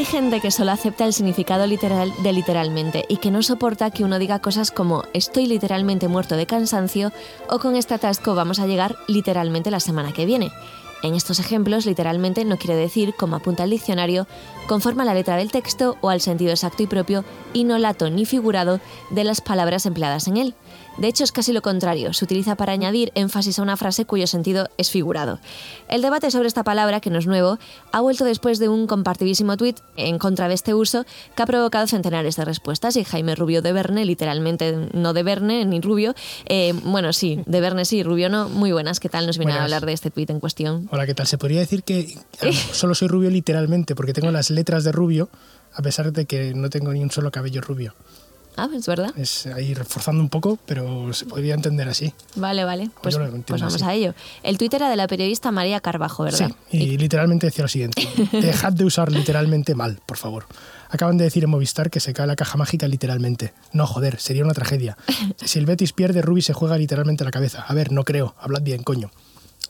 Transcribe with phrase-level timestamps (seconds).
[0.00, 4.02] Hay gente que solo acepta el significado literal de literalmente y que no soporta que
[4.02, 7.12] uno diga cosas como estoy literalmente muerto de cansancio
[7.50, 10.52] o con este atasco vamos a llegar literalmente la semana que viene.
[11.02, 14.26] En estos ejemplos, literalmente no quiere decir, como apunta el diccionario,
[14.66, 18.10] conforme a la letra del texto o al sentido exacto y propio y no lato
[18.10, 20.54] ni figurado de las palabras empleadas en él.
[20.98, 24.26] De hecho, es casi lo contrario, se utiliza para añadir énfasis a una frase cuyo
[24.26, 25.38] sentido es figurado.
[25.88, 27.58] El debate sobre esta palabra, que no es nuevo,
[27.90, 31.86] ha vuelto después de un compartidísimo tuit en contra de este uso que ha provocado
[31.86, 36.14] centenares de respuestas y Jaime Rubio de Verne, literalmente no de Verne ni Rubio,
[36.46, 39.26] eh, bueno, sí, de Verne sí, Rubio no, muy buenas, ¿qué tal?
[39.26, 40.89] Nos viene a hablar de este tuit en cuestión.
[40.92, 41.26] Hola, ¿qué tal?
[41.26, 42.18] Se podría decir que
[42.72, 45.28] solo soy rubio literalmente, porque tengo las letras de rubio,
[45.72, 47.94] a pesar de que no tengo ni un solo cabello rubio.
[48.56, 49.16] Ah, es verdad.
[49.16, 52.12] Es ahí reforzando un poco, pero se podría entender así.
[52.34, 52.90] Vale, vale.
[53.00, 53.84] Pues, pues vamos así.
[53.84, 54.14] a ello.
[54.42, 56.50] El tuit era de la periodista María Carbajo, ¿verdad?
[56.70, 58.06] Sí, y literalmente decía lo siguiente.
[58.32, 60.46] Dejad de usar literalmente mal, por favor.
[60.90, 63.54] Acaban de decir en Movistar que se cae la caja mágica literalmente.
[63.72, 64.96] No, joder, sería una tragedia.
[65.44, 67.62] Si el Betis pierde, Rubi se juega literalmente la cabeza.
[67.62, 68.34] A ver, no creo.
[68.40, 69.10] Hablad bien, coño.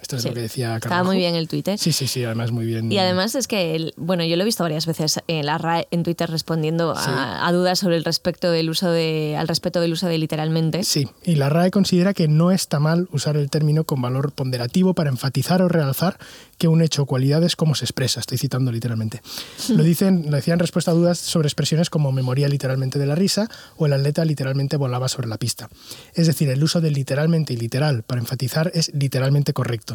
[0.00, 0.28] Esto es Sí.
[0.28, 1.06] lo que decía Estaba Carvajal.
[1.06, 1.78] muy bien el tuit, ¿eh?
[1.78, 2.90] Sí, sí, sí, además muy bien.
[2.90, 5.88] Y además es que, el- bueno, yo lo he visto varias veces en la RAE
[5.90, 7.02] en Twitter respondiendo Sí.
[7.06, 10.84] a, a dudas sobre el respecto del uso de, al respecto del uso de literalmente.
[10.84, 14.94] Sí, y la RAE considera que no está mal usar el término con valor ponderativo
[14.94, 16.18] para enfatizar o realzar
[16.58, 18.20] que un hecho o cualidad es como se expresa.
[18.20, 19.22] Estoy citando literalmente.
[19.68, 23.06] Lo dicen, lo decían en respuesta a dudas sobre expresiones como me moría literalmente de
[23.06, 25.68] la risa o el atleta literalmente volaba sobre la pista.
[26.14, 29.89] Es decir, el uso de literalmente y literal para enfatizar es literalmente correcto.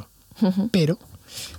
[0.71, 0.97] Pero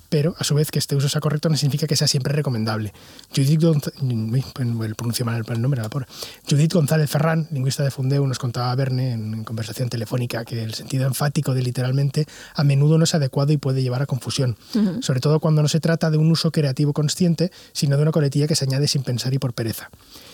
[0.09, 2.93] pero a su vez que este uso sea correcto no significa que sea siempre recomendable.
[3.35, 4.45] Judith, Gonz- Uy,
[4.87, 6.07] el pronuncio mal el nombre, la pobre.
[6.49, 10.73] Judith González Ferrán, lingüista de Fundeu, nos contaba a Verne en, conversación telefónica que el
[10.75, 14.57] sentido enfático de literalmente a menudo no es adecuado y puede llevar a confusión,
[15.03, 18.47] sobre todo cuando no se trata de un uso creativo consciente, sino de una coletilla
[18.47, 19.91] que se añade sin pensar y por pereza.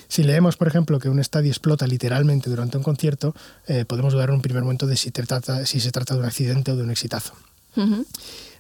[0.09, 3.35] Si leemos, por ejemplo, que un estadio explota literalmente durante un concierto,
[3.67, 6.21] eh, podemos dudar en un primer momento de si, te trata, si se trata de
[6.21, 7.33] un accidente o de un exitazo.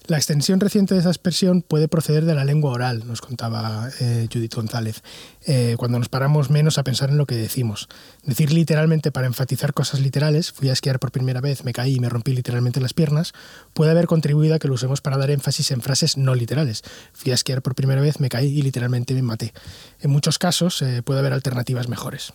[0.06, 4.28] La extensión reciente de esa expresión puede proceder de la lengua oral, nos contaba eh,
[4.33, 5.03] Judith González,
[5.47, 7.89] eh, cuando nos paramos menos a pensar en lo que decimos.
[8.25, 12.00] Decir literalmente para enfatizar cosas literales, fui a esquiar por primera vez, me caí y
[12.00, 13.33] me rompí literalmente las piernas,
[13.75, 16.83] puede haber contribuido a que lo usemos para dar énfasis en frases no literales.
[17.12, 19.55] Fui a esquiar por primera vez, me caí y literalmente me maté.
[20.00, 22.33] En muchos casos eh, puede haber alternativas mejores.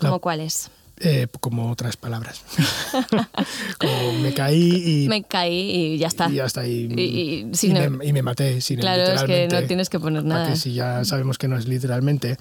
[0.00, 0.70] ¿Cómo cuáles?
[1.00, 2.42] Eh, como otras palabras.
[3.78, 6.28] como me caí y Me caí y ya está.
[6.30, 6.66] y ya está.
[6.66, 8.60] Y, Y- y me, y me maté.
[8.60, 10.50] Sin el Claro, es que no tienes que poner nada.
[10.50, 12.36] que si ya sabemos que no es literalmente.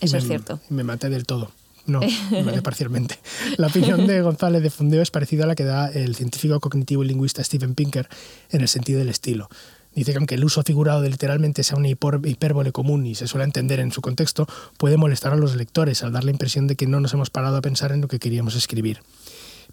[0.00, 0.60] Eso me- es cierto.
[0.68, 1.50] Me maté del todo.
[1.86, 2.00] No,
[2.30, 3.18] me maté parcialmente.
[3.58, 7.04] La opinión de González de Fundeo es parecida a la que da el científico cognitivo
[7.04, 8.08] y lingüista Steven Pinker
[8.50, 9.48] en el sentido del estilo.
[9.96, 13.44] Dice que aunque el uso figurado de literalmente sea una hipérbole común y se suele
[13.44, 14.46] entender en su contexto,
[14.76, 17.56] puede molestar a los lectores al dar la impresión de que no nos hemos parado
[17.56, 19.00] a pensar en lo que queríamos escribir.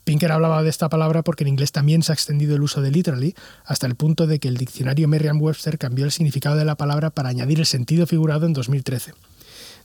[0.05, 2.91] Pinker hablaba de esta palabra porque en inglés también se ha extendido el uso de
[2.91, 3.35] literally
[3.65, 7.27] hasta el punto de que el diccionario Merriam-Webster cambió el significado de la palabra para
[7.27, 9.13] añadir el sentido figurado en 2013.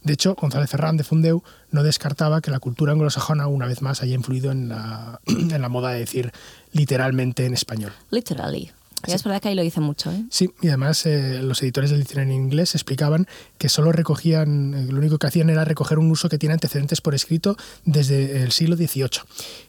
[0.04, 4.02] De hecho, González Ferrán de Fundeu no descartaba que la cultura anglosajona una vez más
[4.02, 6.30] haya influido en la, en la moda de decir
[6.70, 7.92] literalmente en español.
[8.10, 8.70] Literally.
[9.06, 10.24] Y es verdad que ahí lo dice mucho, ¿eh?
[10.30, 13.26] Sí, y además eh, los editores del diccionario en inglés explicaban
[13.56, 17.00] que solo recogían, eh, lo único que hacían era recoger un uso que tiene antecedentes
[17.00, 19.20] por escrito desde el siglo XVIII.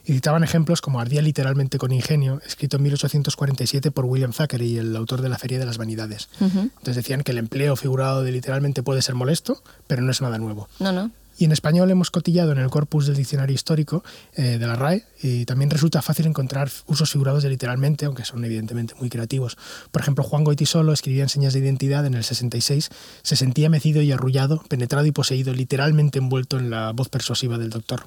[0.04, 4.96] Y citaban ejemplos como Ardía literalmente con ingenio, escrito en 1847 por William Thackeray, el
[4.96, 6.28] autor de La Feria de las Vanidades.
[6.40, 10.38] Entonces decían que el empleo figurado de literalmente puede ser molesto, pero no es nada
[10.38, 10.68] nuevo.
[10.78, 11.10] No, no.
[11.38, 14.04] Y en español hemos cotillado en el corpus del diccionario histórico
[14.34, 18.44] eh, de la RAE y también resulta fácil encontrar usos figurados de literalmente, aunque son
[18.44, 19.56] evidentemente muy creativos.
[19.90, 22.90] Por ejemplo, Juan Goitisolo escribía en Señas de Identidad en el 66,
[23.22, 27.70] se sentía mecido y arrullado, penetrado y poseído, literalmente envuelto en la voz persuasiva del
[27.70, 28.04] doctor.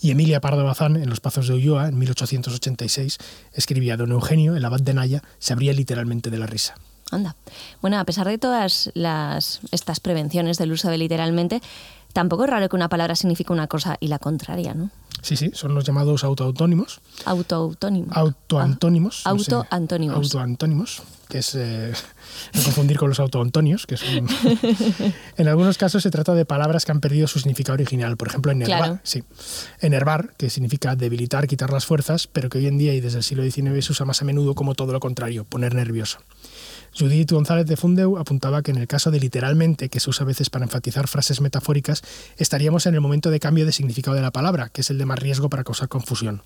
[0.00, 3.18] Y Emilia Pardo Bazán, en Los Pazos de Ulloa, en 1886,
[3.52, 6.74] escribía Don Eugenio, el abad de Naya, se abría literalmente de la risa.
[7.10, 7.36] Anda.
[7.80, 11.62] Bueno, a pesar de todas las, estas prevenciones del uso de literalmente,
[12.18, 14.90] tampoco es raro que una palabra signifique una cosa y la contraria, ¿no?
[15.22, 17.00] Sí, sí, son los llamados autoautónimos.
[17.24, 18.16] Autoautónimos.
[18.16, 19.22] Autoantónimos.
[19.24, 20.16] Ah, autoantónimos.
[20.16, 21.92] Autoantónimos, que es eh,
[22.54, 24.26] no confundir con los autoantonios, que son...
[25.36, 28.16] en algunos casos se trata de palabras que han perdido su significado original.
[28.16, 29.00] Por ejemplo, enervar, Claro.
[29.02, 29.22] sí.
[29.80, 33.24] Enervar, que significa debilitar, quitar las fuerzas, pero que hoy en día y desde el
[33.24, 36.18] siglo XIX se usa más a menudo como todo lo contrario, poner nervioso.
[36.98, 40.26] Judith González de Fundeu apuntaba que en el caso de literalmente, que se usa a
[40.26, 42.02] veces para enfatizar frases metafóricas,
[42.38, 45.04] estaríamos en el momento de cambio de significado de la palabra, que es el de
[45.04, 46.42] más riesgo para causar confusión.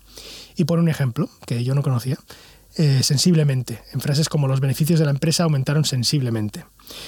[0.55, 2.17] Y por un ejemplo, que yo no conocía,
[2.77, 3.81] eh, sensiblemente.
[3.93, 6.65] En frases como los beneficios de la empresa aumentaron sensiblemente.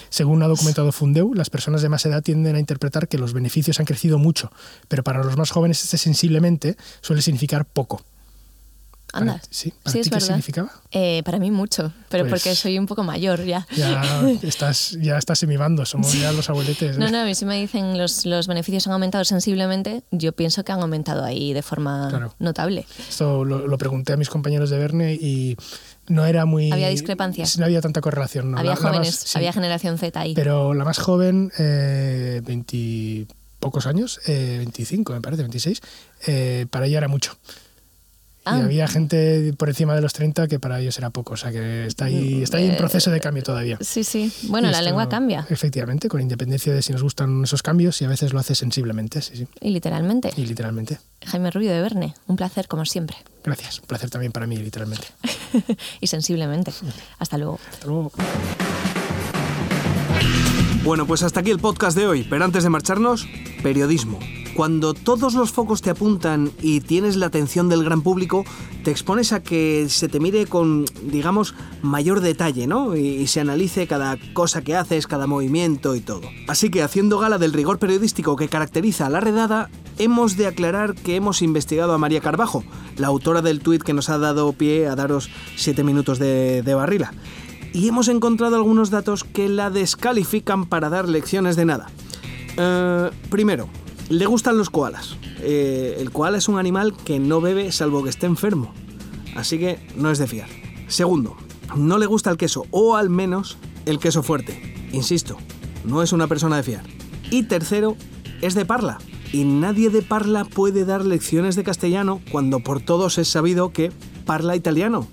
[0.10, 3.80] Según ha documentado Fundeu, las personas de más edad tienden a interpretar que los beneficios
[3.80, 4.52] han crecido mucho,
[4.88, 8.04] pero para los más jóvenes este sensiblemente suele significar poco.
[9.18, 9.34] Anda.
[9.34, 10.28] Para- sí, ¿para sí, ti es qué verdad.
[10.28, 10.72] significaba?
[10.92, 13.66] Eh, para mí mucho, pero Pues- porque soy un poco mayor ya.
[13.76, 14.02] Ya
[14.44, 16.96] estás, ya estás semibando, somos ya los abueletes.
[16.96, 17.00] ¿eh?
[17.00, 20.64] No, no, a mí si me dicen los, los beneficios han aumentado sensiblemente, yo pienso
[20.64, 22.36] que han aumentado ahí de forma Claro.
[22.40, 22.86] notable.
[23.10, 25.56] Esto lo, lo pregunté a mis compañeros de Verne y
[26.08, 26.72] no era muy...
[26.72, 27.58] Había discrepancias.
[27.58, 28.52] No había tanta correlación.
[28.52, 28.58] ¿no?
[28.60, 29.38] había La- la más- jóvenes, sí.
[29.38, 30.34] había generación Z ahí.
[30.36, 33.28] Pero la más joven, eh, 20
[33.60, 35.82] pocos años, eh, 25 me parece, 26,
[36.28, 37.36] eh, para ella era mucho.
[38.46, 38.60] Ah.
[38.60, 41.52] Y había gente por encima de los 30 que para ellos era poco, o sea
[41.52, 43.78] que está ahí, está ahí en proceso de cambio todavía.
[43.82, 44.32] Sí, sí.
[44.44, 45.48] Bueno, la lengua cambia.
[45.50, 49.22] Efectivamente, con independencia de si nos gustan esos cambios y a veces lo hace sensiblemente,
[49.22, 50.32] sí, sí, Y literalmente.
[50.38, 51.00] y literalmente.
[51.26, 53.18] Jaime Rubio de Verne, un placer como siempre.
[53.44, 55.08] Gracias, un placer también para mí, literalmente.
[56.02, 56.72] y sensiblemente.
[57.20, 57.60] Hasta luego.
[57.72, 58.12] Hasta luego.
[60.86, 63.28] Bueno, pues hasta aquí el podcast de hoy, pero antes de marcharnos,
[63.64, 64.20] periodismo.
[64.56, 68.46] Cuando todos los focos te apuntan y tienes la atención del gran público,
[68.84, 72.96] te expones a que se te mire con, digamos, mayor detalle, ¿no?
[72.96, 76.22] Y, se analice cada cosa que haces, cada movimiento y todo.
[76.48, 80.94] Así que, haciendo gala del rigor periodístico que caracteriza a la redada, hemos de aclarar
[80.94, 82.64] que hemos investigado a María Carbajo,
[82.98, 86.76] la autora del tuit que nos ha dado pie a daros 7 minutos de, de
[86.76, 87.12] barrila
[87.76, 91.88] y hemos encontrado algunos datos que la descalifican para dar lecciones de nada.
[92.56, 93.68] Eh, primero,
[94.08, 95.18] le gustan los koalas.
[95.42, 98.74] Eh, el koala es un animal que no bebe salvo que esté enfermo,
[99.36, 100.48] así que no es de fiar.
[100.88, 101.36] Segundo,
[101.76, 104.88] no le gusta el queso, o al menos el queso fuerte.
[104.94, 105.36] Insisto,
[105.84, 106.84] no es una persona de fiar.
[107.30, 107.98] Y tercero,
[108.42, 109.00] es de Parla.
[109.34, 113.92] Y nadie de Parla puede dar lecciones de castellano cuando por todos es sabido que
[114.26, 115.10] parla italiano.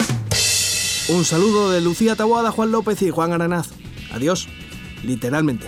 [1.08, 3.70] Un saludo de Lucía Taboada, Juan López y Juan Aranaz.
[4.12, 4.48] Adiós,
[5.02, 5.66] literalmente.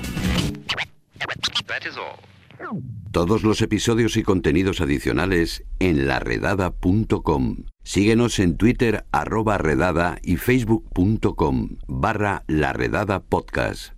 [3.10, 7.64] Todos los episodios y contenidos adicionales en laredada.com.
[7.82, 13.93] Síguenos en Twitter arroba redada y facebook.com barra laredada podcast.